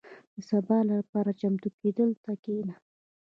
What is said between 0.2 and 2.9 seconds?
•د سبا لپاره چمتو کېدو ته کښېنه.